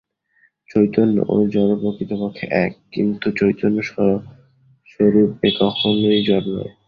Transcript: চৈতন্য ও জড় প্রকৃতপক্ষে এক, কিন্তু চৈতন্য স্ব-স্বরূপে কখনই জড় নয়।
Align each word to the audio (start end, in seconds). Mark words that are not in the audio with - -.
চৈতন্য 0.69 1.15
ও 1.27 1.35
জড় 1.47 1.73
প্রকৃতপক্ষে 1.81 2.45
এক, 2.65 2.73
কিন্তু 2.91 3.27
চৈতন্য 3.31 3.77
স্ব-স্বরূপে 3.81 5.47
কখনই 5.59 6.19
জড় 6.23 6.47
নয়। 6.47 6.71